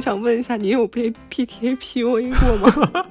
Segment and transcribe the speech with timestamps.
[0.00, 3.06] 我想问一下，你有被 PTA PUA 过吗？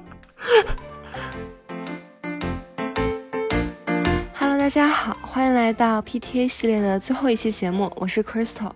[4.34, 8.72] Hello，大家好，欢迎来到 PTA 系列的最后一期节目，我是 Crystal。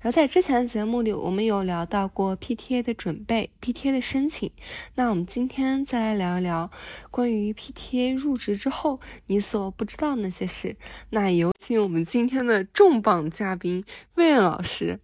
[0.00, 4.50] 然后在之前的节目里，我们有聊到过 PTA 的准备、PTA 的申请。
[4.94, 6.70] 那我们今天再来聊一聊
[7.10, 10.74] 关于 PTA 入职之后你所不知道的那些事。
[11.10, 15.00] 那有请我们今天的重磅嘉宾魏老师，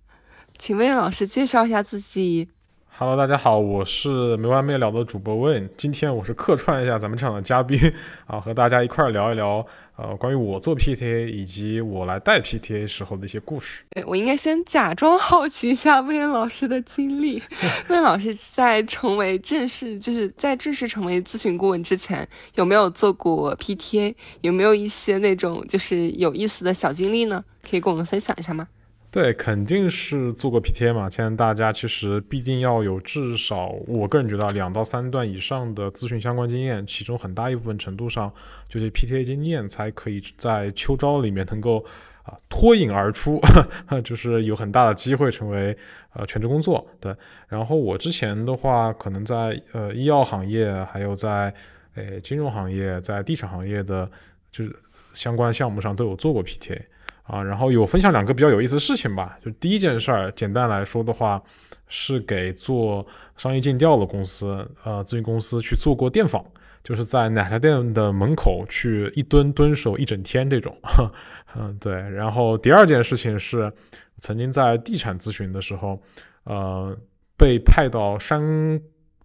[0.57, 2.49] 请魏老师介绍一下自己。
[2.97, 5.69] Hello，大家好，我是没完没了的主播问。
[5.77, 7.77] 今天我是客串一下咱们这场的嘉宾
[8.25, 9.67] 啊，和大家一块聊一聊
[9.97, 13.83] 呃关于我做 PTA 以及我来带 PTA 时候的一些故事。
[13.91, 17.43] 对我应该先假装好奇一下魏老师的经历。
[17.91, 22.25] 魏老师在成为正式就是在正式成为咨询顾问之前，
[22.55, 24.15] 有没有做过 PTA？
[24.43, 27.45] 有没有一些那种就是有意思的小经历呢？
[27.69, 28.69] 可以跟我们分享一下吗？
[29.15, 31.09] 对，肯定是做过 PTA 嘛。
[31.09, 38.33] 现在大家其实必定要有至少，我个人觉得两到三段以上的咨询相关经验，其中很大一部分程度上
[38.69, 41.79] 就是 PTA 经验，才可以在秋招里面能够
[42.25, 43.41] 啊脱颖而出，
[44.03, 45.79] 就是有很大的机会成为
[46.15, 46.85] 呃全职工作。
[46.99, 47.15] 对，
[47.47, 51.55] 然后我之前的话，可能在呃医药行业，还有在
[51.95, 54.11] 诶金融行业，在地产行业的
[54.51, 54.75] 就是
[55.13, 56.81] 相关项目上都有做过 PTA。
[57.25, 59.37] 啊，然后有分享两个比较有意思的事情吧。
[59.43, 61.43] 就第一件事儿，简单来说的话，
[61.89, 66.45] 是给做商业尽调的公司，呃，咨询公司去做过电访，
[66.83, 70.77] 就是在奶茶店的门口去一蹲蹲守一整天这种。
[71.57, 71.95] 嗯，对。
[71.95, 73.73] 然后第二件事情是，
[74.19, 75.99] 曾经在地产咨询的时候，
[76.45, 76.97] 呃，
[77.39, 78.43] 被派到山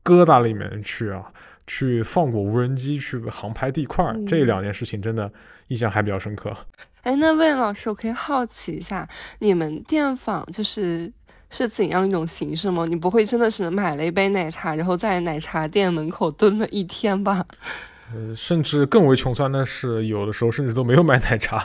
[0.03, 1.23] 疙瘩里面去啊，
[1.69, 5.31] 去放过无人机去航拍地块，这两件事情真的
[5.67, 6.51] 印象还比较深刻。
[7.03, 11.13] 哎，那魏老师，我可以好奇一下，你们电访就是
[11.51, 12.87] 是怎样一种形式吗？
[12.89, 17.45] 你不会真的是买了一杯奶茶，然后在奶茶店门口蹲了一天吧？
[18.11, 21.59] 呃，甚至更为穷酸的是，有的时候甚至都没有买奶茶。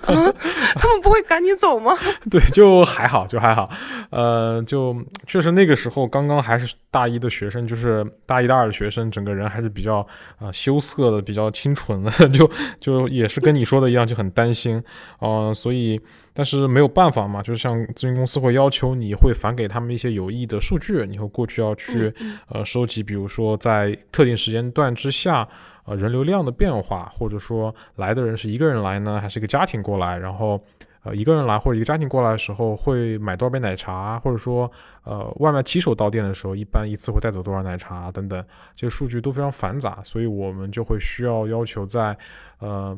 [0.00, 1.92] 他们不会赶你走吗？
[2.30, 3.70] 对，就还好，就还好。
[4.10, 10.04] 呃，就确实那个时候刚刚还是大一的学生，就是大一、大二的学生，整个人还是比较
[10.38, 12.50] 啊羞涩的，比较清纯的， 就
[12.80, 14.82] 就也是跟你说的一样，就很担心。
[15.20, 16.00] 嗯，所以
[16.32, 22.12] 但是没有办法嘛，就是像咨询公司会要求你会返给他们一些有益的数据，你会过去要去
[22.48, 25.46] 呃收集，比如说在特定时间段之下。
[25.90, 30.16] 呃，人流量的变化，或者说来的人是一个人来呢，还是一个家庭过来？
[30.16, 30.62] 然后，
[31.02, 34.20] 呃，一个人来或者一个家庭过来的时候，会买多少杯奶茶？
[34.20, 34.70] 或者说，
[35.02, 38.08] 呃，外卖骑手到店的时候，一般一次会带走多少奶茶？
[38.12, 38.40] 等等，
[38.76, 42.16] 这些数据都非常繁杂，所以我们就会需要要求在，
[42.60, 42.96] 呃。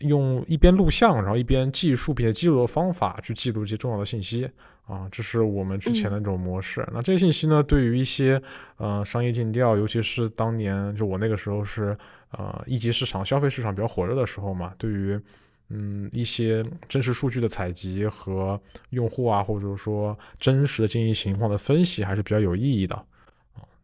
[0.00, 4.50] 用一边录像，然后一边记数并且记录的方法去记录一些重要的信息
[4.86, 6.86] 啊，这是我们之前的那种模式。
[6.92, 8.40] 那这些信息呢，对于一些
[8.76, 11.96] 呃商业尽调，尤其是当年就我那个时候是
[12.32, 15.18] 呃一级市场、消费市场比较火热的时候嘛，对于
[15.70, 18.60] 嗯一些真实数据的采集和
[18.90, 23.00] 用户啊，或者说真实的经营情况的分析，还是比较有意义的。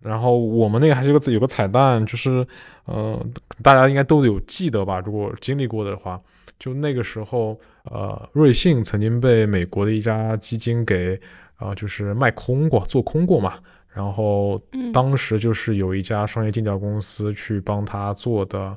[0.00, 2.46] 然后我们那个还是有个有个彩蛋，就是，
[2.86, 3.18] 呃，
[3.62, 4.98] 大家应该都有记得吧？
[5.00, 6.20] 如果经历过的话，
[6.58, 11.20] 就那个时候，呃，瑞幸曾经被美国的一家基金给，
[11.56, 13.58] 啊，就是卖空过，做空过嘛。
[13.92, 14.58] 然后
[14.92, 18.76] 当时就是有一家商业尽调公司去帮他做的，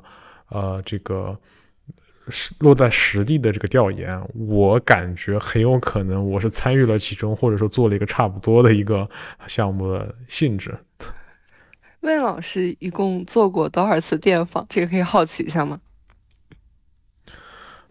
[0.50, 1.34] 呃，这个
[2.28, 9.08] 是落在实地的这个调研，我感觉很有可能我是参与了其中，或者说做了一个差不多的一个
[9.46, 10.76] 项目的性质。
[12.04, 14.66] 魏老师一共做过多少次电访？
[14.68, 15.80] 这个可以好奇一下吗？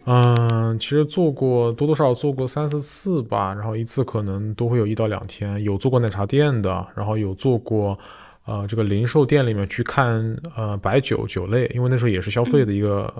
[0.06, 5.64] 嗯，其实做过多多少少做过三四次吧，然后一次可能都会有一到两天。
[5.64, 7.98] 有做过奶茶店的，然后有做过
[8.46, 13.12] 呃这个零售店里面去看呃白酒酒类，因为那时候也是消费的一个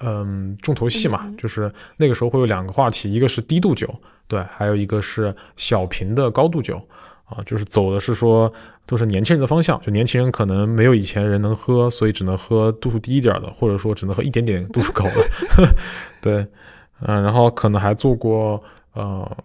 [0.00, 3.94] 嗯重头戏嘛，就是那个时候会有两个话题，一个是低度酒，
[4.26, 6.80] 对，还有一个是小瓶的高度酒。
[7.32, 8.52] 啊，就是走的是说
[8.86, 15.74] 都是年轻人的方向，就年轻人可能没有以前人能喝，所以只能喝度数低一点的，或者说只能喝一点点度数高的。
[16.20, 16.46] 对，
[17.00, 18.62] 嗯，然后可能还做过
[18.94, 19.36] 呃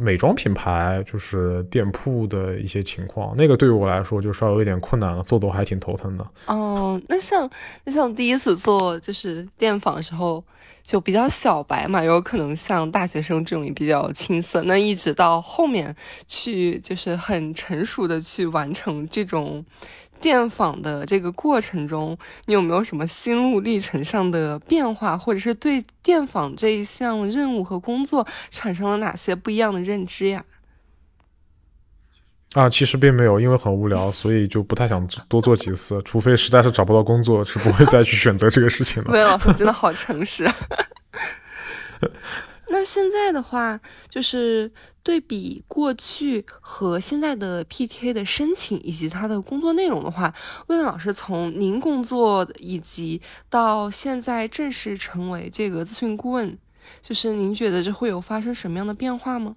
[0.00, 6.26] 美妆品牌，就是店铺的一些情况，那个对于我来说就稍微有点困难了，做的我还挺头疼的。
[6.46, 7.48] 哦，那像
[7.84, 10.42] 那像第一次做就是电访的时候。
[10.84, 14.60] 就比较小白嘛，有可能像大学生这种也比较青涩。
[14.64, 15.94] 那一直到后面
[16.26, 19.64] 去，就是很成熟的去完成这种
[20.22, 22.16] 电访的这个过程中，
[22.46, 30.44] 你有没有什么心路历程上的变化，或者是对电访这一项任务和工作产生了哪些不一样的认知呀？
[32.54, 39.10] 啊，其实并没有，因为很无聊，所以就不太想多做几次，除非实在是找不到工作，是不会再去选择这个事情了。
[39.12, 40.48] 魏老师真的好诚实。
[42.72, 43.78] 那现在的话，
[44.08, 44.72] 就是
[45.02, 50.34] 对比过去和现在的 PTA 的申请以及他的工作内容的话，
[50.68, 53.20] 魏老师从您工作以及
[53.50, 56.58] 到现在正式成为这个咨询顾问，
[57.02, 59.56] 就是您觉得这会有发生什么样的变化吗？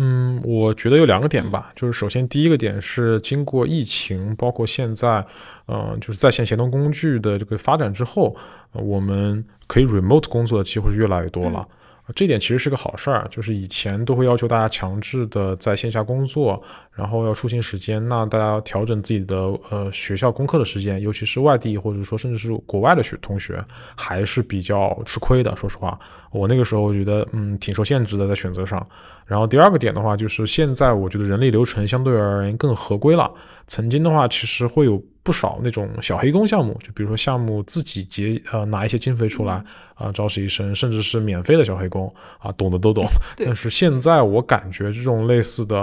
[0.00, 5.26] 嗯，我觉得有两个点吧，就是首先第一个点是经过疫情，包括现在，
[5.66, 8.36] 嗯，就是在线协同工具的这个发展之后，
[8.72, 11.66] 我们可以 remote 工作的机会是越来越多了。
[12.14, 16.62] 这点其实是个好事儿，就是以前都会要求大家强制的在线下工作，
[16.92, 19.36] 然后要出行时间，那大家调整自己的
[19.70, 23.62] 呃学校功课的时间，尤其是外地或者说甚至是国外的学同学，
[23.96, 25.54] 还是比较吃亏的。
[25.54, 25.98] 说实话，
[26.30, 28.86] 我那个时候觉得嗯挺受限制的在选择上。
[29.26, 33.30] 然后第二个点的话，就是现在我觉得人力流程相对而言更合规了。
[33.66, 39.62] 曾经的话，其实会有不少那种小黑工项目，就比如说项目自己结呃拿一些经费出来
[39.94, 43.04] 啊招实习生，甚至是免费的小黑工啊，懂的都懂。
[43.36, 45.80] 但是现在我感觉这种类似的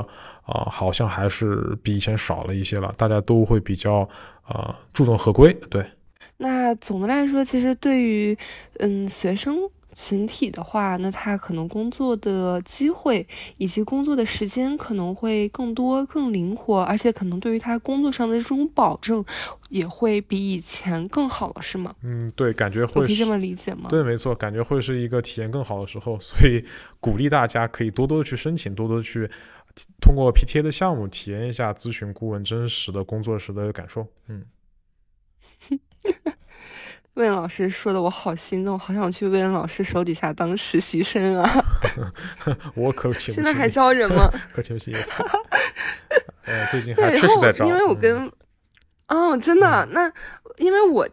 [0.48, 2.92] 啊，好像还是比以前少了一些了。
[2.98, 4.10] 大家都会比较
[4.42, 5.54] 啊注重合规。
[5.70, 5.86] 对。
[6.38, 8.36] 那总的来说，其实对于
[8.80, 9.70] 嗯学生。
[9.96, 13.26] 群体的话，那他可能工作的机会
[13.58, 19.24] 以及工作的时间可能会更多、更灵活，而且可能对于他工作上的这种保证
[19.70, 21.96] 也会比以前更好了，是吗？
[22.04, 23.06] 嗯，对，感觉会。
[23.06, 23.90] 可以这么理解吗？
[23.90, 26.64] 对，没错，感觉会是一个体验更好的时候，所以
[27.00, 29.32] 鼓励大家可以多多的去申请，多多去
[30.02, 34.06] 通过 PTA 的项目体验一下咨询顾问真实的工作时的感受。
[34.28, 34.46] 嗯。
[37.16, 41.66] 魏老师说的我好心动，好想去魏老师手底下当实习生啊！
[42.76, 44.32] 我可请现在还招人吗？
[44.54, 44.94] 可请不起。
[46.46, 47.66] 呃，最近还确实在招。
[47.66, 48.32] 因为我跟，
[49.08, 50.12] 哦，真的，那
[50.58, 51.10] 因为我。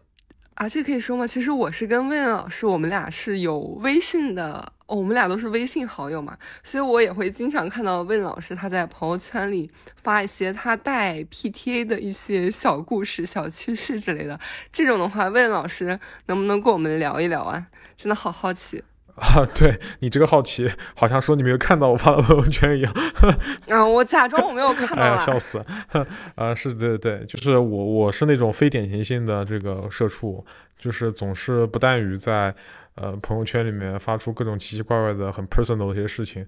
[0.55, 1.27] 啊，这可以说吗？
[1.27, 9.71] 其实我是跟魏老师，我们俩是有微信的，我们俩都是微信好友嘛，所以我也会经常看到魏老师他在朋友圈里
[10.03, 14.39] 发一些他带 PTA 的一些小故事、小趣事之类的。
[14.71, 17.69] 这种的话，魏老师能不能跟我们聊一聊啊？
[17.97, 18.85] 真的好好奇。
[19.23, 22.93] 啊， 对你这个好奇，好像说你没有看到我发的朋友圈一样。
[23.71, 25.03] 啊，我假装我没有看到。
[25.03, 25.65] 哎呀，笑死！
[26.35, 30.45] 啊，是对对，就是我，我是那种非典型性的这个社畜，
[30.77, 32.53] 就是总是不但于在
[32.97, 36.45] 呃朋友圈里面发出各种奇奇怪怪的、很 personal 的一些事情。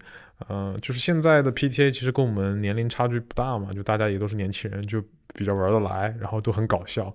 [0.48, 5.00] 嗯，就是现在的 PTA 其实跟我们年龄差距不大嘛，就大家也都是年轻人，就
[5.32, 7.14] 比较玩得来，然后都很搞笑。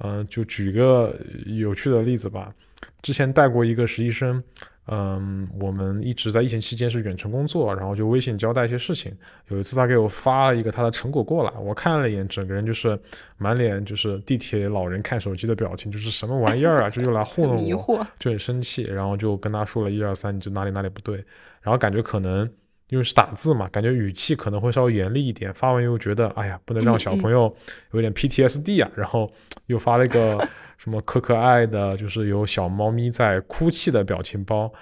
[0.00, 1.16] 嗯，就举个
[1.46, 2.52] 有趣的例子吧，
[3.00, 4.44] 之前带过一个实习生。
[4.90, 9.14] 嗯，我们一直在疫情期间是远程工作，然后就微信交代一些事情。
[9.48, 12.98] 有一次他给我发了一个他的成果过来，我看了一眼，整个人就是
[13.36, 21.16] 满脸就是地铁老人看手机的表情，就是什么玩意儿啊，就又来糊弄我，就很生气，然后就跟他说了一二三，你这哪里哪里不对，
[21.60, 22.50] 然后感觉可能
[22.88, 27.54] 因为是打字嘛，感觉语气可能会稍微严厉一点，发完又觉得哎呀，不能让小朋友
[27.92, 29.30] 有点 PTSD 啊，然后
[29.66, 30.48] 又发了一个。
[30.78, 34.72] 什么可可爱的，就是有小猫咪在哭泣的表情包，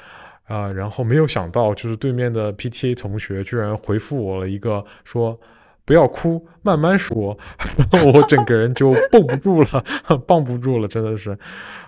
[0.45, 5.37] 啊，然后没有想到，就是对面的 PTA 同学居然回复我了一个说
[5.85, 7.37] 不要哭，慢慢说，
[7.91, 9.85] 然后我整个人就绷不住了，
[10.29, 11.37] 绷不住了，真的是，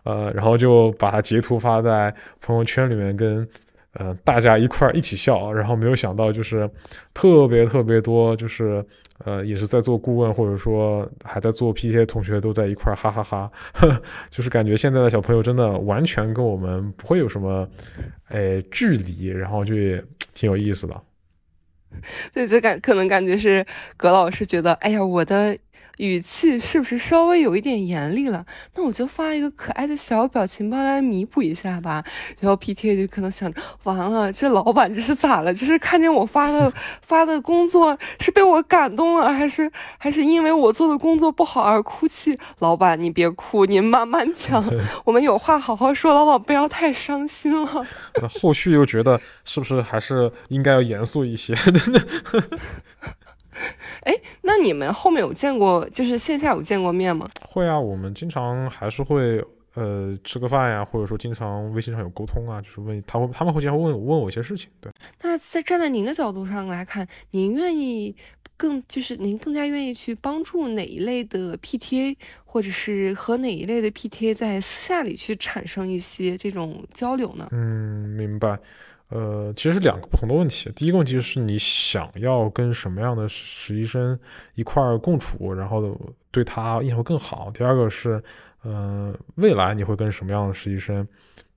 [0.02, 3.48] 呃，然后就把他截图发在朋友圈里面跟。
[3.94, 6.70] 呃，大家一块儿一起笑，然后没有想到就是
[7.14, 8.84] 特别特别多，就是
[9.24, 13.50] 呃，也是在做顾问或者说还在做 PTA 同学都在一块儿哈哈哈，
[14.30, 17.68] 就是感觉现在的小朋友真的完全跟我们不会有什么
[18.28, 20.04] 哎距离，然后就也
[20.34, 21.00] 挺有意思的。
[22.32, 23.64] 对，就感可能感觉是
[23.96, 25.56] 葛老师觉得，哎呀，我的。
[25.98, 28.44] 语气是不是稍微有一点严厉了？
[28.74, 32.04] 那我就发一个可爱的小表情包来弥补一下吧。
[32.40, 35.52] 然后 PTA 就可能想着，完了，这老板这是咋了？
[35.52, 42.38] 这是看见我发的 发的工作是被我感动了，还是还是因为我做的工作不好而哭泣？
[42.60, 44.64] 老板，你别哭，您慢慢讲，
[45.04, 47.86] 我们有话好好说，老板不要太伤心了。
[48.22, 51.54] 那后续又觉得是不是还是应该要严肃一些？
[54.04, 57.28] 哎，那你们后面有见过，就是线下有见过面吗？
[57.42, 59.44] 会啊，我们经常还是会
[59.74, 64.70] 呃吃个饭呀，或者说经常微信上有沟通啊，就是问他会他们会经常问问我一些事情。
[64.80, 68.14] 对，那在站在您的角度上来看，您愿意
[68.56, 77.48] 更就是您更加愿意去帮助哪一类的 PTA，或者是和哪一类的 PTA 在私下里去产生一些这种交流呢？
[77.52, 78.58] 嗯，明白。
[79.10, 80.70] 呃，其实是两个不同的问题。
[80.76, 84.18] 第一个问题是你想要跟什么样的实习生
[84.54, 85.98] 一块儿共处，然后
[86.30, 87.50] 对他印象会更好。
[87.52, 88.22] 第二个是，
[88.62, 91.08] 呃，未来你会跟什么样的实习生，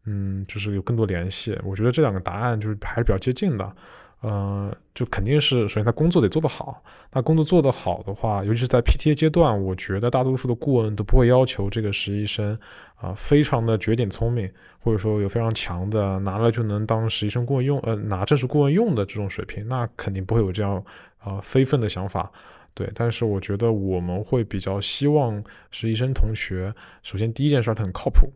[0.06, 1.60] 嗯，就是有更多联系。
[1.64, 3.76] 我觉得这两个答案就是还是比较接近的。
[4.22, 6.84] 呃，就肯定是首先他工作得做得好。
[7.12, 12.56] 那工作做得好的话，尤其是在 PTA 阶段，我觉得大多数的顾问都不会要求这个实习生
[13.02, 20.84] 啊，非常的绝顶聪明，或者说有非常强的拿了就能当实习生顾问用，呃，拿正式顾问用的这种水平，那肯定不会有这样
[21.18, 22.32] 啊非分的想法。
[22.74, 28.32] 对，但是我觉得我们会比较希望实习生同学，首先第一件事他很靠谱。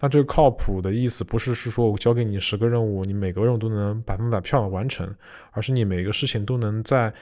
[0.00, 5.14] 那这个靠谱的意思不是是说我交给你十个任务，你每个任务都能百分百漂亮完成，
[5.50, 7.12] 而是你每个事情都能在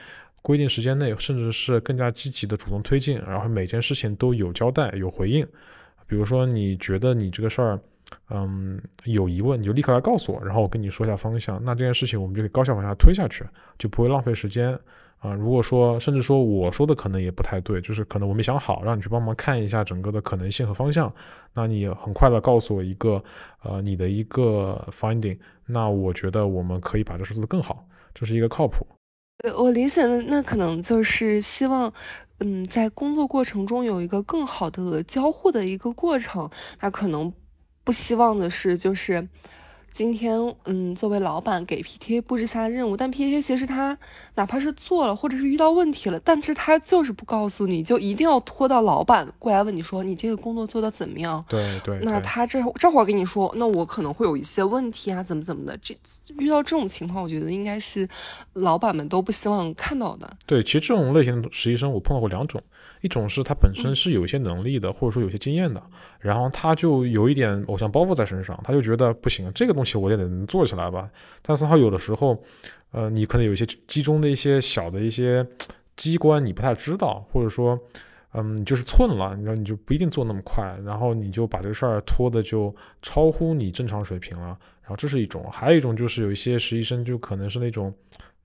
[0.41, 5.45] 规定时间内，甚至是更加积极的主动推进，然后每件事情都有交代、有回应。
[6.07, 7.79] 比如说你觉得你这个事儿，
[8.29, 11.59] 嗯，有疑问，你就立刻来告诉我，然后我跟你说一下方向。
[11.63, 13.43] 那这件事情我们就可以高效往下推下去，
[13.77, 14.77] 就不会浪费时间。
[15.19, 21.11] 啊，如果说甚至说我说的可能也不太对，就是可能我没想好，让你去帮忙看一下整个的可能性和方向，
[21.53, 23.23] 那你很快的告诉我一个，
[23.63, 28.85] 呃，你的一个 finding，那我觉得我们可以把这事做得更好，这是一个靠谱。
[29.43, 31.91] 呃，我理解的那可能就是希望，
[32.39, 36.49] 嗯，在工作过程中有一个更好的交互的一个过程，
[36.81, 37.31] 那可能
[37.83, 39.27] 不希望的是就是。
[39.95, 43.97] 今天，嗯，作为老板给 PTA 布置下的任务，但 PTA 其实他
[44.35, 51.41] 哪怕是做了，或者是遇到问题了，但是他就是不告诉你，就一定要拖到老板过来问你说你这个工作做的怎么样？
[51.47, 51.97] 对对。
[52.01, 55.77] 那他这这会儿跟你说，那我可能会有一些问题啊，怎么怎么的。
[55.77, 55.95] 这
[56.39, 58.05] 遇到这种情况，我觉得应该是
[58.51, 60.29] 老板们都不希望看到的。
[60.45, 62.61] 对，其实这种类型的实习生我碰到过两种。
[63.05, 65.81] 一种是他本身是有一些能力的，或者说有些经验的，
[66.19, 71.07] 然后他就有一点偶像包袱在身上，他就觉得不行，这个东西我也得能做起来吧。
[71.43, 72.35] 但是他有的时候，
[72.89, 75.45] 呃，你可能有一些机中的一些小的一些
[75.95, 77.79] 机关你不太知道，或者说，
[78.33, 84.57] 嗯，你就是寸了，然后你就不一定做那么快，然后你就把这个事儿拖的就超乎你正常水平了。
[84.81, 87.93] 然后这是一种，还有一种就是有一些实习生就可能是那种。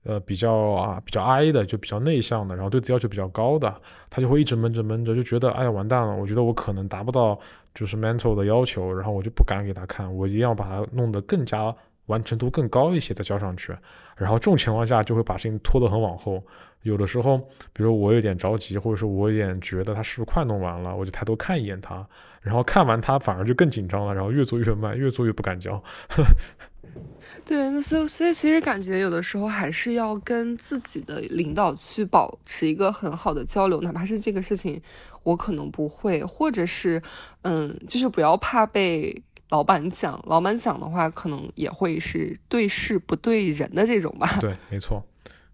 [0.03, 3.73] 呃，比较啊，比较 I 的，就比较内向的，然后对自己要求比较高的，
[4.09, 7.39] 他就会一直闷着闷着，就觉得哎呀完蛋了，我觉得我可能达不到
[7.75, 11.75] 就是 mental 的要求，然后我就不敢给他看，我一定要把他弄得更加
[12.11, 13.73] 完成度更高一些再交上去，
[14.17, 16.43] 然后这种情况下就会把事情拖得很往后，
[16.83, 17.37] 有的时候，
[17.73, 22.05] 比如我有点着急，或者说我有点觉得他是不是快弄完了，我就抬头看一眼他，
[22.41, 25.81] 然后看完他反而就更紧张了，然后越做越慢，越做越不敢交。
[27.45, 34.81] 对，那所以所以其实感觉有的时候还是要跟自己的领导去保持一个很好的交流，哪怕是这个事情
[35.23, 37.01] 我可能不会，或者是
[37.43, 44.39] 嗯，就是不要怕被老板讲，老板讲的话可能也会是对事不对人的这种吧。
[44.41, 45.05] 对，没错，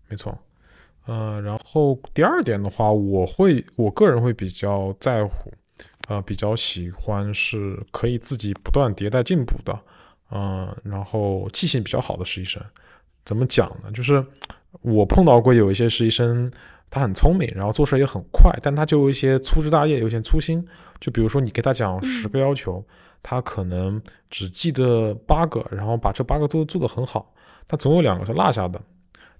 [0.08, 0.38] 没错。
[1.08, 5.51] 嗯，然后第二点的话，我会我个人会比较在乎，
[6.08, 9.77] 呃，比较喜欢是可以自己不断迭代进步的。
[10.32, 12.62] 嗯，然后记性比较好的实习生，
[13.24, 13.89] 怎么讲呢？
[13.94, 14.24] 就是
[14.82, 16.51] 我碰到过有一些实习生，
[16.89, 20.68] 他很聪明，然后做事也很快，但他就有一些粗枝大叶，有些粗心。
[21.00, 22.84] 就比如说你给他讲十个要求，
[23.22, 27.34] 他可能只记得八个，然后把这八个都做得很好，
[27.68, 28.82] 他总有两个是落下的，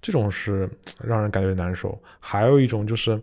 [0.02, 0.70] 这种是
[1.02, 1.98] 让人感觉难受。
[2.20, 3.22] 还有一种就是，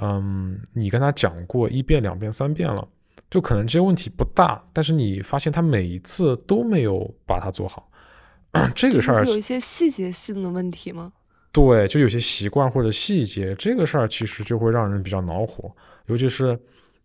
[0.00, 2.86] 嗯，你跟他讲过一遍、两遍、三遍了。
[3.30, 7.88] 就可能这些问题不大，但是你发现他每一次都没有把它做好，
[8.76, 11.10] 这个事儿有一些细节性的问题吗？
[11.50, 15.74] 对，就有些习惯或者细节，这个事儿其实就会让人比较恼火，
[16.08, 16.58] 尤其是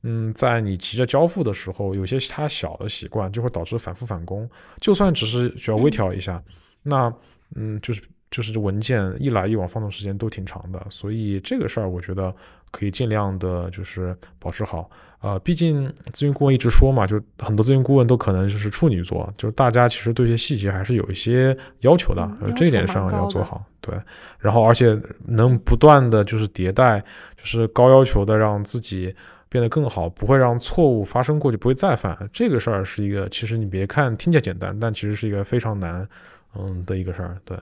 [0.04, 4.50] 嗯，在你急着交付的时候，有些他小的习惯就会导致反复返工，
[4.80, 6.42] 就算只是需要微调一下，
[6.84, 7.14] 那
[7.56, 12.34] 嗯，就是就是文件一来一往放的时间都挺长的，所以这个事儿我觉得
[12.72, 14.90] 可以尽量的就是保持好。
[15.20, 23.66] 呃，毕竟咨询顾问一直说嘛，就很多咨询顾问都可能就是处女座，就是大家其实对一些细节还是有一些要求的，这一点上要做好。
[23.82, 24.00] 对，
[24.38, 27.00] 然后而且能不断的就是迭代，
[27.36, 29.14] 就是高要求的让自己
[29.50, 32.18] 变得更好，不会让错误发生过就不会再犯。
[32.32, 36.08] 这个事儿是一个，其实你别看听起来简单，但其实是一个非常难，
[36.56, 37.38] 嗯的一个事儿。
[37.46, 37.58] 对，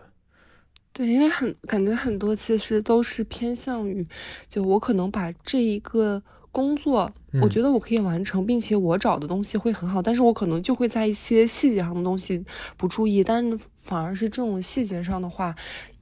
[0.94, 4.08] 对，因为很感觉很多其实都是偏向于，
[4.48, 6.22] 就我可能把这一个。
[6.56, 7.12] 工作，
[7.42, 12.42] 我觉得我可以完成，并且我找的东西会很好，但是我可能就会在一些细节上的东西
[12.78, 15.54] 不注意，但反而是这种细节上的话，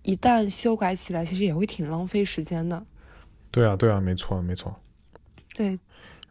[0.03, 2.85] 一旦修改起来，其实也会挺浪费时间的。
[3.49, 4.79] 对啊，对啊，没错，没错。
[5.53, 5.79] 对。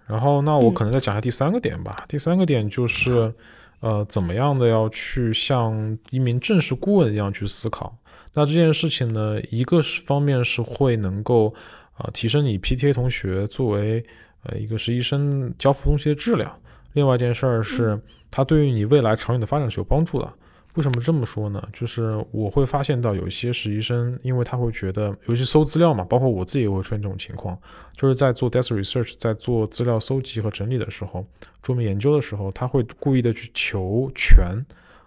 [0.06, 2.04] 然后，那我可能再讲一下第三个点吧。
[2.08, 3.32] 第三个点就是，
[3.80, 7.96] 呃，怎么样的要去像一名正式顾问一样去思考？
[8.34, 11.54] 那这件事情呢，一个方面是会能够
[11.94, 14.04] 啊提升你 PTA 同学作为
[14.42, 16.52] 呃一个实习生交付东西的质量，
[16.94, 17.98] 另外一件事儿是
[18.30, 20.30] 它对于你未来长远的发展是有帮助的。
[20.74, 21.62] 为什么这么说呢？
[21.72, 27.58] 就是我会发现到有一些实习生，因为他会觉得，尤其搜资料嘛，包括我自己也会出现这种情况，
[27.96, 31.26] 就是在做 desk research，在做资料搜集和整理的时候，
[31.60, 34.46] 桌面研究的时候，他会故意的去求全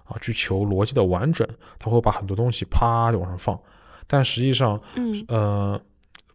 [0.05, 1.47] 啊，去求逻辑的完整，
[1.79, 3.59] 他会把很多东西啪就往上放，
[4.05, 5.81] 但实际上，嗯呃。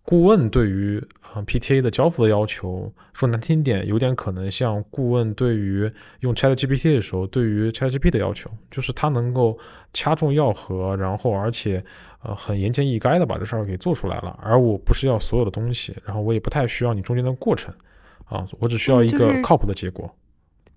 [0.03, 1.01] 顾问对于
[1.33, 9.59] 啊 PTA 的交付的要求，说难听点，有点可能像顾问对于用 ChatGPT 的时候对于 ChatGPT 的要求，就是他能够
[9.93, 11.85] 掐中要核，然后而且
[12.23, 14.39] 呃很言简意赅的把这事儿给做出来了。
[14.43, 17.73] 而我不是要所有的东西，然后我也不太需要你中间的过程
[18.25, 20.13] 啊，我只需要一个靠谱的结果。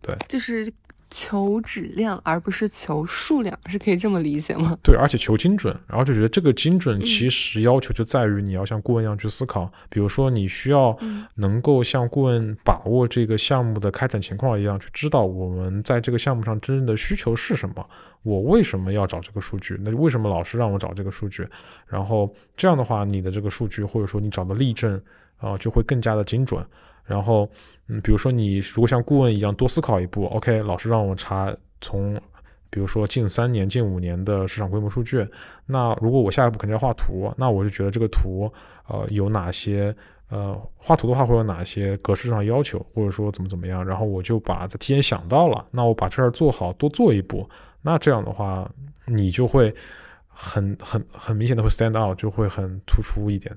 [0.02, 0.72] 对，就是。
[1.14, 4.76] 求质量而不是求数量，是可以这么理解吗？
[4.82, 10.98] 对，而且求精准，然后就觉得这个精准其实要求就在于你要像顾问一样去思考，比如说你需要
[11.36, 17.86] 能够像顾问把握这个项目的开展情况一样，去知道我们在这个项目上真正的需求是什么，
[18.24, 21.48] 我为什么要找这个数据，那为什么老师让我找这个数据，
[21.86, 25.00] 然后这样的话，你的这个数据或者说你找的例证
[25.38, 26.66] 啊，就会更加的精准。
[27.06, 27.50] 然后，
[27.88, 32.20] 嗯，比如说你如果像顾问一样多思考一步，OK，老师让我查从，
[32.70, 35.28] 比如说近三年、近五年的市场规模数据，
[35.66, 38.52] 那如果我下一步肯定要画图，那我就觉得这个图，
[38.88, 39.94] 呃，有哪些，
[40.30, 47.48] 呃，画图的话会有哪些格式上要求，或者说怎么怎么样，然后我就把它提前想到了，那我把这儿做好，多做一步，
[47.82, 48.70] 那这样的话，
[49.06, 49.74] 你就会
[50.28, 53.54] 很很很明显的会 stand out，就会很突出一点。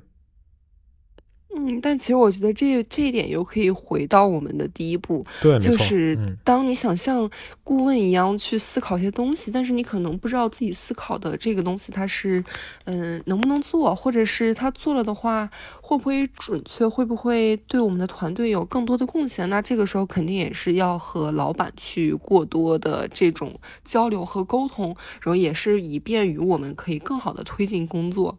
[1.58, 7.28] 嗯，但其实我觉得这这一点又可以回到我们的第一步，对，就是当你想像
[7.64, 12.44] 顾问一样去思考一些东西，但是你可能不知道自己思考的这个东西它是，
[12.84, 15.48] 嗯，能不能做，或者是他做了的话
[15.80, 19.49] 会不会准确，会不会对我们的团队有更多的贡献？
[19.49, 24.88] 那这个时候肯定也是要和老板去过多的这种交流和沟通，
[25.23, 28.36] 然后也是以便于我们可以更好的推进工作。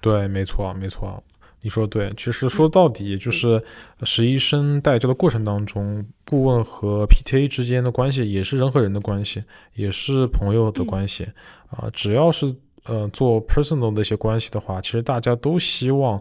[0.00, 1.22] 对，没错，没错。
[1.62, 3.62] 你说对，其实说到底就是
[4.02, 9.44] 实习生带教的过程当中，顾问和 PTA 之间的关系也是人和人的关系，
[9.74, 11.26] 也是朋友的关系
[11.70, 11.88] 啊。
[11.92, 16.18] 只要是呃做 personal 的一些关系的话，其实大家都希望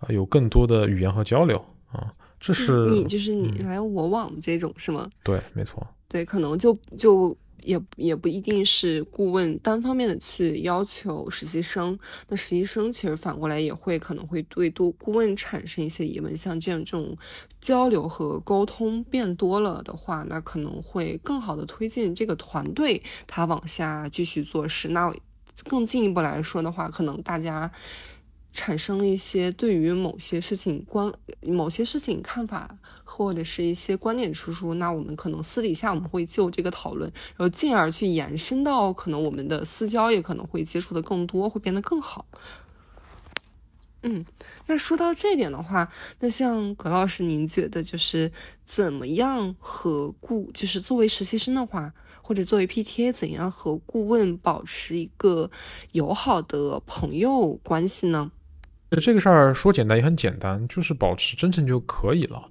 [0.00, 1.56] 啊有更多的语言和交流
[1.90, 2.12] 啊。
[2.38, 5.08] 这是你就是你来我往这种是吗？
[5.22, 5.86] 对，没错。
[6.08, 7.36] 对，可能就就。
[7.64, 11.98] 也也不一定是顾问单方面的去要求实习生，
[12.28, 17.16] 那实习生其实反过来也会可能会对多顾问产生一些疑问，像这样这种
[17.60, 24.88] 交流和沟通变多了的话，那可能会更好的推进这个团队他往下继续做事。
[24.88, 25.12] 那
[25.64, 27.70] 更进一步来说的话，可能大家。
[28.52, 42.26] 产生了一些对于某些事情观、某些事情看法，或者是一些观点输出，那我们可能私底下我们会就这个讨论，然后进而去延伸到可能我们的私交也可能会接触的更多，会变得更好。
[44.04, 44.26] 嗯，
[44.66, 48.32] 那说到这点的话，那像葛老师，您觉得就是
[48.66, 55.50] 怎么样和顾，就是作为实习生的话，或者作为 PTA，怎样和顾问保持一个
[55.92, 58.32] 友好的朋友关系呢？
[59.00, 62.42] 这个事儿说简单也很简单，就是保持真诚就可以了。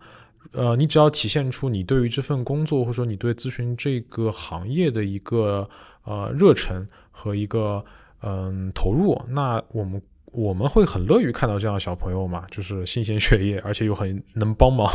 [0.54, 5.70] 呃，你只要体现出你对于这份工作或者说你对咨询这个行业的一个
[6.04, 7.84] 呃热忱和一个
[8.22, 14.88] 嗯投入，那我们我们会很乐于看到这样的小朋友嘛，就是新鲜血液，而且又很能帮忙，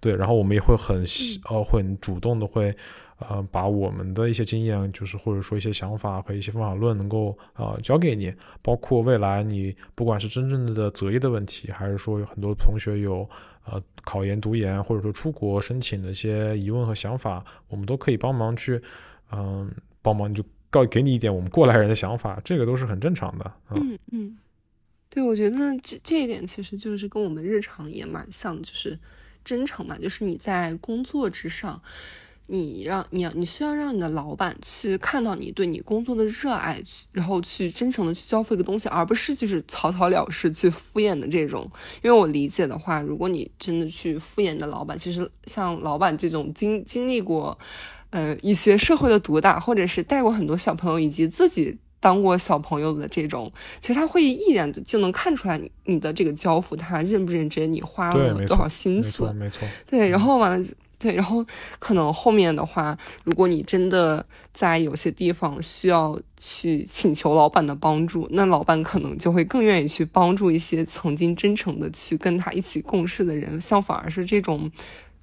[0.00, 1.04] 对，然后我们也会很
[1.50, 2.74] 呃会很主动的会。
[3.18, 13.28] 呃，把我们的一些经验，就是或者说一些想法和一些方法论，能够呃教给你，包括未来你不管是真正的择业的问题，还是说有很多同学有
[13.66, 18.82] 呃考研、读研，或者说出国申请的一些疑问和想法，我们都可以帮忙去，
[19.30, 19.70] 嗯，
[20.02, 23.52] 帮忙就告给你一点我们过来人的想法，这个都是很正常的。
[23.70, 24.36] 嗯嗯，
[25.08, 28.98] 对，我觉得这这一点其实就是跟我们日常也蛮像，就是
[29.44, 31.80] 真诚嘛，就是你在工作之上。
[32.46, 36.78] 你让你要你需要让你的老板去看到你对你工作的热爱，
[37.12, 41.70] 然后去真诚的去交付一个东西，而不是就是草草了事去敷衍的这种。
[42.02, 47.58] 因为我理解的话，如果你真的去敷衍的老板，其实像老板这种经经历过，
[48.10, 60.68] 呃一些社会的毒打，或者是带过很多小朋友，以及自己当过小朋友的这种，其实他会一眼就能看出来你你的这个交付他认不认真，你花了多少心思，没错，对，然后完了。
[61.04, 61.44] 对，然后
[61.78, 73.60] 可能后面的话，如果你真的在有些地方需要去请求老板的帮助，那老板可能就会更愿意去帮助一些曾经真诚的去跟他一起共事的人。
[73.60, 74.70] 相反而是这种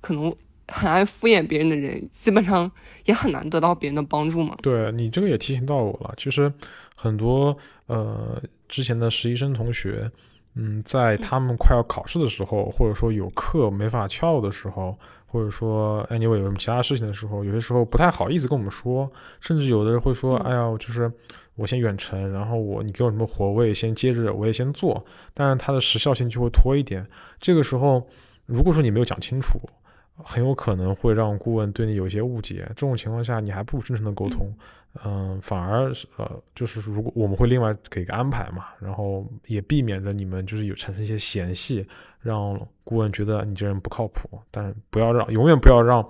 [0.01, 0.31] 可能
[0.67, 2.71] 很爱敷衍别人的人，基本上
[3.05, 4.55] 也很难得到别人的帮助嘛。
[4.61, 6.53] 对你这个也提醒到我了，其实
[6.93, 8.39] 很多呃
[8.69, 10.11] 之前的实习生同学。
[10.53, 14.99] 嗯，在他们快要考试的时候，或者说有课没法翘的时候，
[15.31, 21.09] 或者说 anyway 有什么其他事情的时候，有些时候不太好意思跟我们说，甚至有的人会说：“哎呀，就是
[21.55, 25.01] 我先远程，然后我你给我什么活，我也先接着，我也先做。”
[25.33, 27.07] 但是它的时效性就会拖一点。
[27.39, 28.05] 这个时候，
[28.45, 29.57] 如果说你没有讲清楚，
[30.17, 32.65] 很有可能会让顾问对你有一些误解。
[32.75, 34.53] 这种情况下，你还不如真诚的沟通。
[35.05, 41.87] 嗯，反而呃，就是如果我们会另外给个安排嘛，然后也避免着你们就是有产生一些嫌隙，
[42.21, 46.07] 让顾问觉得你这人不靠谱，但不要让永远不要让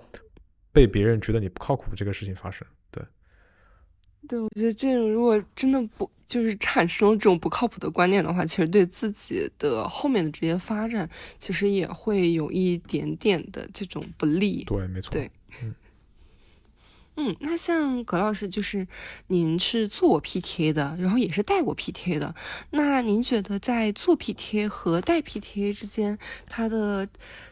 [0.71, 2.67] 被别人觉得你不靠谱这个事情发生。
[2.91, 3.03] 对，
[4.27, 14.63] 对，我觉得这种如果真的不就是产生这种不靠谱的观念的话，其实对自己的后面的职业发展其实也会有一点点的这种不利。
[14.65, 15.11] 对，没错。
[15.11, 15.29] 对，
[15.63, 15.73] 嗯。
[17.17, 18.87] 嗯，那像葛老师，就是
[19.27, 22.33] 您是做 PTA 的，然后也是带过 PTA 的。
[22.69, 27.07] 那您觉得在做 PTA 和带 PTA 之间，他的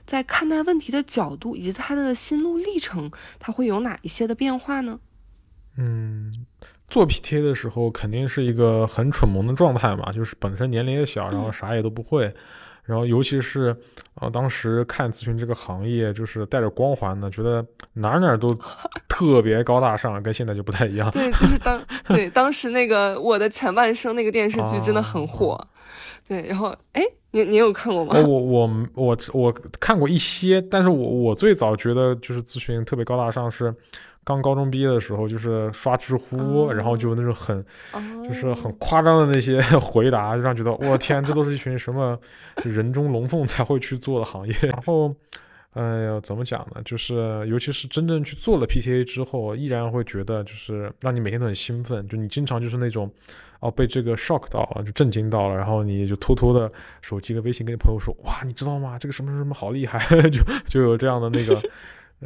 [0.05, 4.99] 在看待问题的角度以及他的心路历程，他会有哪一些的变化呢？
[5.77, 6.33] 嗯，
[6.89, 12.33] 做 PTA 的时候肯定是一个很蠢萌的状态嘛，就是本身年龄也小，然后啥也都不会。
[12.89, 13.75] 然后，尤其是，
[14.15, 18.51] 呃，当时看咨询这个行业，就是带着光环的，觉得哪哪都
[19.07, 21.11] 特别高大上，跟现在就不太一样。
[21.11, 25.55] 对，就是当 对当时那个《我的前半生》那个电视剧真的很火。
[26.27, 28.15] 对，然后，哎，你你有看过吗？
[28.15, 33.71] 我我我我看过一些，但是我我最早觉得就是咨询特别高大上是。
[34.23, 37.65] 刚高中毕业的时候，就是刷知乎，然后就那种很，
[38.23, 42.19] 就是很夸张的那些 回答，就让觉得我天，这都是一群什么
[42.63, 44.53] 人中龙凤才会去做的行业。
[44.61, 45.15] 然后，
[45.73, 46.81] 哎呀，怎么讲呢？
[46.85, 53.11] 就是尤其是真正去做了 PTA 之后，依然会觉得就是让你每天都很兴奋，就你经常就是那种
[53.61, 58.99] 哦被这个 shock 到了，就震惊到了，然后你就偷偷的手机跟微信跟你朋友说，哇，你知道吗？
[58.99, 61.59] 这个什么什么好厉害，就就有这样的那个。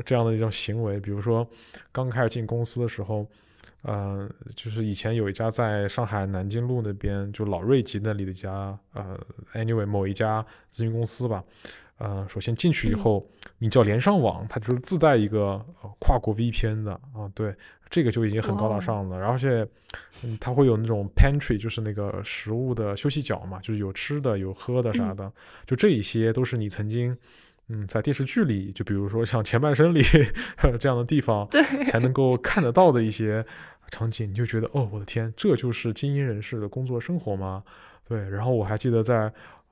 [0.03, 1.47] 这样的一种行为，比如说
[1.91, 3.25] 刚开始进公司的时候，
[3.83, 9.19] 呃，就是以前有一家在上海南京路那边，就老瑞吉那里的一家，呃
[9.53, 11.43] ，anyway 某一家咨询公司吧，
[11.97, 13.27] 呃，首先进去以后，
[13.59, 15.63] 你只要连上网，它就是自带一个
[15.99, 17.53] 跨国 VPN 的啊，对，
[17.89, 19.67] 这个就已经很高大上了，而且
[20.39, 25.31] 它会有那种 pantry，就是那个食物的休息角嘛，就是有吃的有喝的啥的，
[25.67, 27.15] 就这一些都是你曾经。
[27.75, 30.03] 嗯，在电视剧里，就比如说像前半生里
[30.79, 31.49] 这样的地方，
[31.87, 33.43] 才能够看得到的一些
[33.89, 37.63] 场景，你就觉得哦，我的天，这就是精英人士的工作生活吗？
[38.07, 38.29] 对。
[38.29, 39.23] 然后我还记得在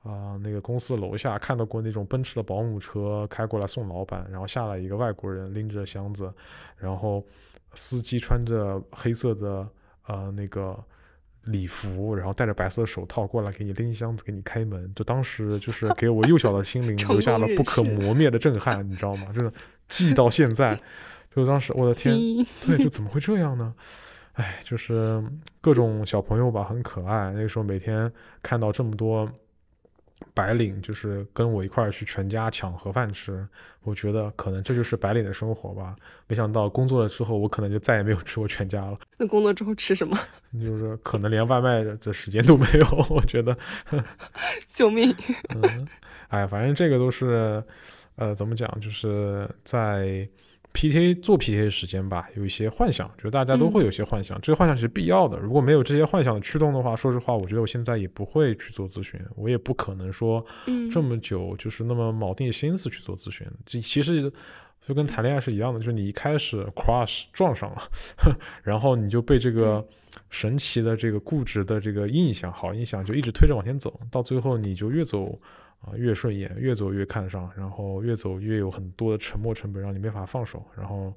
[0.02, 6.32] 啊那个公司楼下看到过那种奔驰的保姆车开过来送老板，然后下来一个外国人拎着箱子，
[6.76, 7.24] 然后
[7.74, 9.68] 司机穿着黑色的
[10.08, 10.76] 呃那个。
[11.44, 19.26] 礼服，然后戴着白色的手套过来给你拎箱子，给你开门，就当时就是 给我幼小的心灵 留下了不可磨灭的震撼，你知道吗？
[19.34, 19.52] 真的
[19.88, 20.78] 记到现在，
[21.34, 22.16] 就当时我的天，
[22.64, 23.74] 对，就怎么会这样呢？
[24.34, 25.22] 哎，就是
[25.60, 27.32] 各种小朋友吧，很可爱。
[27.32, 28.10] 那个时候每天
[28.42, 29.30] 看到这么多。
[30.34, 33.46] 白领就是跟我一块儿去全家抢盒饭吃，
[33.82, 35.94] 我觉得可能这就是白领的生活吧。
[36.26, 38.98] 没想到工作了之后，我可能就再也没有吃过全家了。
[39.16, 40.18] 那工作之后吃什么？
[40.62, 43.06] 就是可能连外卖的时间都没有。
[43.10, 43.56] 我觉得，
[44.68, 45.14] 救命！
[45.54, 45.88] 嗯，
[46.28, 47.62] 哎，反正这个都是，
[48.16, 50.28] 呃，怎么讲，就是在。
[50.74, 55.38] PTA 做 PTA 时间吧，有一些幻想，就大家都会有些幻想，这个幻想是必要的。
[55.38, 60.44] 如果没有这些幻想的驱动的话，说实话，我觉得我现在也不会去做咨询，我也不可能说
[60.90, 63.46] 这么久就是那么铆定心思去做咨询。
[63.66, 64.32] 这其实
[64.86, 67.82] 就跟谈恋爱是一样的，就是你一开始 crush 撞上了，
[68.64, 69.86] 然后你就被这个
[70.30, 75.38] 神奇的这个固执的这个印象、好印象就一直推着往前走，到最后你就越走。
[75.82, 81.12] 啊，越顺眼，越走越看上，然后越走越有很多的沉没成本，让你没法放手，然后，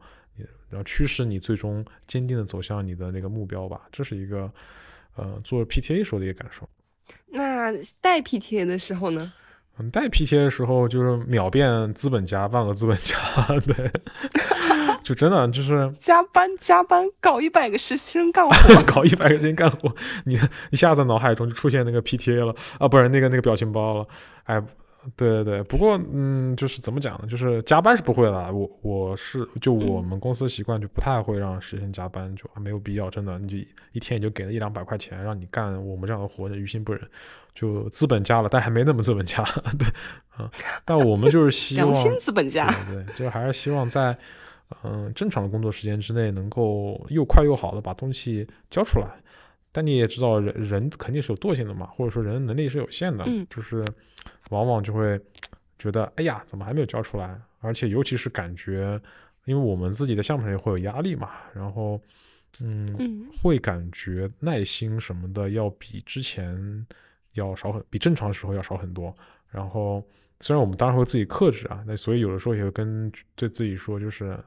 [0.69, 3.87] 然后驱使你最终坚定的走向你的那个目标吧。
[3.91, 4.51] 这是一个，
[5.15, 6.67] 呃，做 PTA 时候的一个感受。
[7.27, 9.31] 那带 PTA 的时候呢？
[9.77, 13.15] 嗯，带 PTA 的时候就是秒变资本家，万恶资本家，
[13.67, 13.91] 对。
[15.03, 19.93] 就真的就是 加班加班搞一百个实习生干活，搞一百个实习生干活，
[20.25, 20.39] 你
[20.71, 24.07] 一下子脑海中就出现那个 PTA 了啊，不是那个那个表情包了，
[24.45, 24.59] 哎，
[25.15, 27.27] 对对对，不过嗯，就是怎么讲呢？
[27.27, 28.53] 就是加班是不会的。
[28.53, 33.09] 我我是就我们公司习惯就不太会让实习生加班，就没有必要。
[33.09, 33.57] 真的，你就
[33.91, 37.01] 一天也就给了一两百块钱，让你干我们这样的活，于心不忍。
[37.53, 39.41] 就资本家了，但还没那么资本家。
[39.79, 39.87] 对，
[40.35, 40.51] 啊，
[40.83, 42.67] 但我们就是希望良心资本家。
[42.87, 44.17] 对对，就还是希望在
[44.83, 49.07] 嗯正常的工作时间之内，能够又快又好的把东西交出来。
[49.71, 53.85] 但你也知道，人人肯定是有惰性的嘛，或者说人能力是有限的，嗯，就是
[54.49, 55.19] 往往就会
[55.77, 57.39] 觉得，哎呀，怎么还没有交出来？
[57.59, 58.99] 而且尤其是感觉，
[59.45, 61.99] 因为我们自己的项目上也会有压力嘛，然后，
[62.61, 66.85] 嗯，会感觉耐心什么的要比之前
[67.33, 69.13] 要少很，比正常时候要少很多。
[69.49, 70.03] 然后，
[70.39, 74.37] 虽然我们当然会自己克制啊，那所以有的时候也会跟对自己说，就是。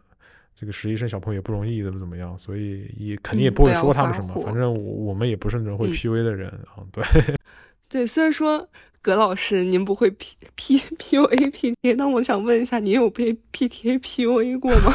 [0.61, 4.35] 这个实习生小朋友也不容易，怎么怎么样，所以也肯定也不会说他们什么。
[4.43, 6.83] 反正我我们也不是那种会 PUA 的人啊。
[6.91, 7.05] 对
[7.89, 8.69] 对，虽然说
[9.01, 14.93] 葛老师您不会 P P PUA PTA，那我想问一下，您有被 PTA PUA 过吗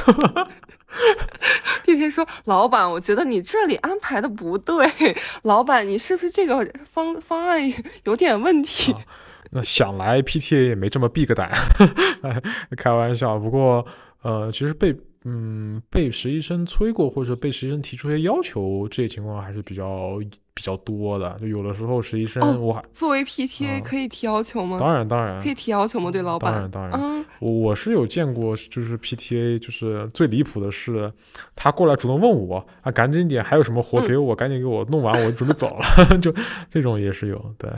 [1.85, 4.85] ？PTA 说：“老板，我觉得你这里安排的不对。
[5.41, 7.61] 老板，你是不是这个方方案
[8.03, 8.95] 有点问题？”
[9.51, 11.51] 那想来 PTA 也没这么闭个胆，
[12.77, 13.39] 开玩笑。
[13.39, 13.85] 不过
[14.21, 14.95] 呃，其实被。
[15.25, 20.19] 嗯，被实习生催过，或者被实习生提出一些要求，这些情况还是比较
[20.53, 21.37] 比较多的。
[21.39, 24.77] 就有的时候实习生，我还作为 PTA 可以提要求吗？
[24.77, 26.11] 当然，当然可以提要求吗？
[26.11, 26.69] 对老板？
[26.69, 27.25] 当然，当然。
[27.39, 31.11] 我我是有见过，就是 PTA，就是最离谱的是，
[31.55, 36.17] 他过来主动问我啊，赶紧点，还有什么活给我，赶紧给我弄完，我就准备走了。
[36.19, 36.33] 就
[36.69, 37.69] 这种也是有，对，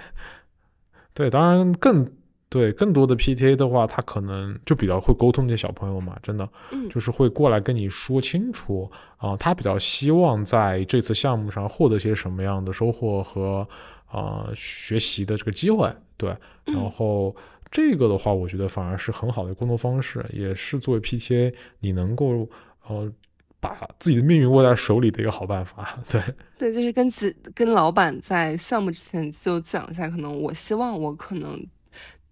[1.13, 2.11] 对，当然更。
[2.47, 6.47] 对更多的 PTA 的话，他可能就比较会沟通那些小朋友嘛，真的，
[6.89, 13.67] 就是会过来跟你说清楚啊，他比较希望在这次项目上获得些什么样的收获和
[14.05, 16.33] 啊学习的这个机会，对，
[16.65, 17.35] 然后
[17.71, 22.47] 这个的话，我觉得反而是很好的沟通方式，也是作为 PTA 你能够
[22.87, 23.11] 呃
[23.59, 26.21] 把自己的命运握在手里的一个好办法，对，
[26.57, 31.61] 对，就是跟自跟老板在项目之前就讲一下，可能我希望我可能。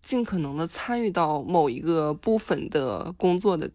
[0.03, 3.71] 尽可能的参与到某一个部分的工作的，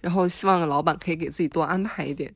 [0.00, 2.30] 然后希望老板可以给自己多安排一点，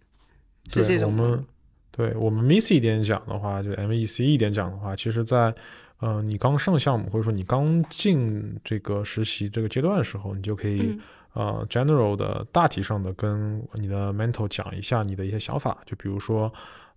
[0.70, 1.44] 是这种我们
[1.90, 5.54] 对我们 miss 一点讲的话，就 M E C 一点讲的话，其实，在
[5.98, 10.98] 呃你刚上项目或者说你刚进这个实习这个阶段的时候，你就可以
[11.34, 16.50] 呃 general 的大体上的跟你的 mentor 讲一下你的一些想法，就比如说。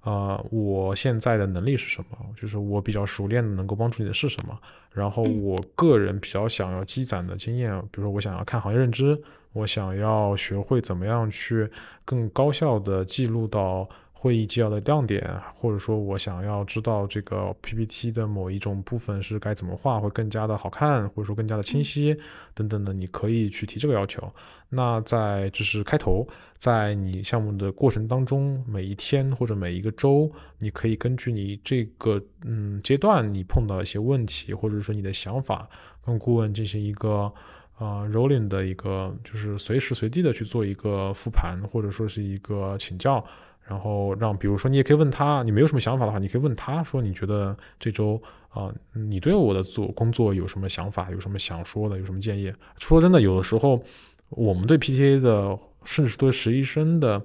[0.03, 2.17] 啊，我现在的能力是什么？
[2.35, 4.57] 就是我比较熟练的能够帮助你的是什么？
[4.91, 9.19] 然后我个人比较想要积攒的经验，比如说我想要看行业认知，
[9.53, 11.69] 我想要学会怎么样去
[12.05, 13.89] 更高效的记录到。
[14.23, 22.17] 会议纪要的亮点，或者说我想要知道这个 PPT 的某一种部分是该怎么画会更加的好看，或者说更加的清晰
[22.53, 24.33] 等等的，你可以去提这个要求。
[24.69, 26.25] 那在就是开头，
[26.57, 35.67] 在你项目的过程当中，每一天或者每一个周，你可以根据你这个嗯阶段你碰到一些问题，或者说你的想法，
[36.05, 37.29] 跟顾问进行一个
[37.77, 43.21] 啊 rolling 的一个，就是随时随地的去做一个复盘，或者说是一个请教。
[43.65, 52.51] 然后让，比如说你也可以问他，你没有什么想法的话，你可以问他说，你觉得这周啊，你对我的做工作有什么想法，有什么想说的，有什么建议？
[52.77, 53.81] 说真的，有的时候
[54.29, 57.21] 我们对 PTA 的，甚至对实习生的，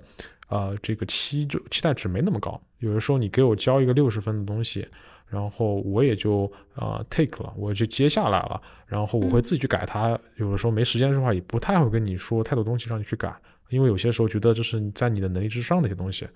[0.48, 2.60] 呃，这个期就期待值没那么高。
[2.78, 4.86] 有的时候你给我交一个六十分的东西，
[5.26, 10.16] 然后我也就啊 take 了，我就接下来了，然后我会自己去改它。
[10.36, 13.34] 有的时候没时间的话，也不太会跟你说太多东西让你去改。
[13.68, 16.26] 因为有些时候觉得这是在你的能力之上的一些东西，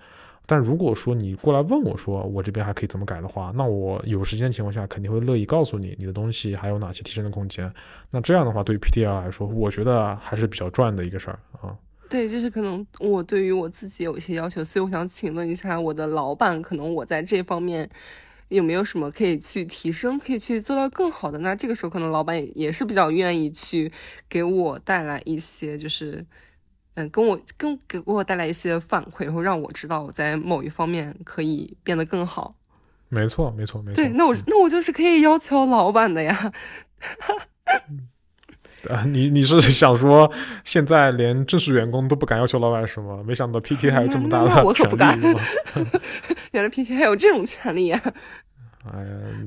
[0.44, 7.72] 但如果说你过来问我说我这边还可以怎么改的话，那我有时间的情况下肯定会乐意告诉你你的东西还有哪些提升的空间。
[8.10, 11.76] 那这样的话，对于 PDL 来说，我觉得还是比较赚的一个事儿啊。
[12.10, 17.88] 对，就是可能我对于我自己有一些要求，所以我想请问一下我的老板，可能我在这方面
[18.48, 21.38] 有没有什么可以去提升，可以去做到更好的？
[21.38, 23.90] 那这个时候可能老板也是比较愿意去
[24.28, 26.26] 给我带来一些就是。
[26.94, 32.54] 嗯，跟我跟给我带来一些反馈，然后让我知道我在某一方面可以变得更好。
[33.08, 33.96] 没错，没错，没错。
[33.96, 36.52] 对，那我那我就是可以要求老板的呀。
[38.90, 40.28] 啊，你你是想说
[40.64, 43.22] 现在连正式员工都不敢要求老板什么？
[43.22, 45.38] 没想到 PT 还有这么大的权利
[46.50, 48.00] 原来 PT 还有这种权利呀！
[48.04, 48.12] 哎
[48.90, 48.98] 呀，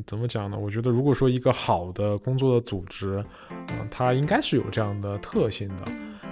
[0.07, 0.57] 怎么讲呢？
[0.57, 5.83] 我觉得如果说一个好的工作的组织，嗯，它应该是有这样的特性的。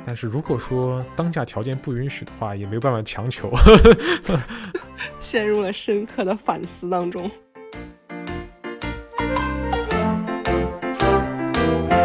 [0.05, 3.51] 但是如果说当下条件不允许的话，也没有办法强求。
[5.19, 7.29] 陷入了深刻的反思当中。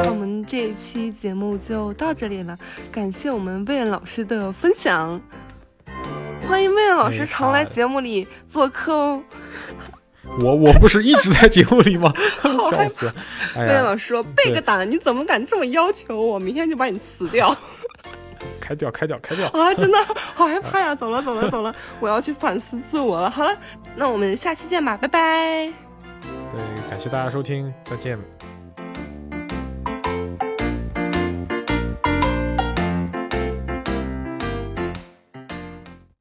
[0.05, 2.59] 我们这一期节目就到这里了，
[2.91, 5.21] 感谢我们魏老师的分享，
[6.43, 9.23] 欢迎魏老师常来节目里做客哦。
[10.41, 12.13] 我我不是一直在节目里吗？
[12.71, 13.13] 笑死！
[13.57, 16.39] 魏老师说背个档，你怎么敢这么要求我？
[16.39, 17.55] 明天就把你辞掉。
[18.61, 19.49] 开掉，开掉，开掉！
[19.49, 19.99] 啊，真的
[20.35, 20.95] 好害怕呀！
[20.95, 23.29] 走了，走了，走了，我要去反思自我了。
[23.31, 23.57] 好了，
[23.97, 25.73] 那我们下期见吧，拜拜。
[26.53, 26.61] 对，
[26.91, 28.19] 感谢大家收听，再见。